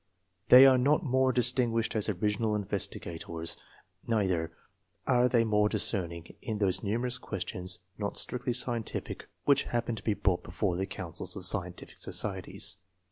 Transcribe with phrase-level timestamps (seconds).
[0.47, 3.55] They are not more distin guished as original investigators,
[4.07, 4.51] neither
[5.05, 10.01] are they more discerning in those numerous ques tionS; not strictly scientific, which happen to
[10.01, 12.77] 1.] ANTECEDENTS, 23 be brought before the councils of scientific societies.